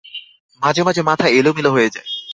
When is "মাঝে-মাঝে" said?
0.61-1.01